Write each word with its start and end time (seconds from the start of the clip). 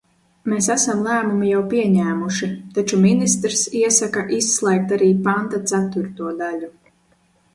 Mēs 0.51 0.67
esam 0.75 1.01
lēmumu 1.07 1.47
jau 1.49 1.59
pieņēmuši, 1.73 2.47
taču 2.77 2.99
ministrs 3.03 3.67
iesaka 3.81 4.23
izslēgt 4.37 4.95
arī 4.97 5.11
panta 5.27 5.59
ceturto 5.73 6.33
daļu. 6.41 6.71